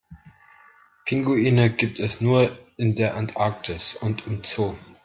[1.05, 4.73] Pinguine gibt es nur in der Antarktis und im Zoo.